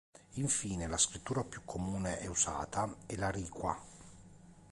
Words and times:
Infine, 0.37 0.87
la 0.87 0.97
scrittura 0.97 1.43
più 1.43 1.61
comune 1.63 2.19
e 2.21 2.27
usata 2.27 2.91
è 3.05 3.15
la 3.17 3.29
"riq'a". 3.29 3.79